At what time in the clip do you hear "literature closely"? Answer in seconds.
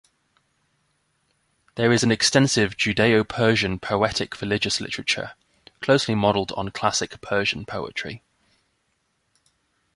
4.81-6.15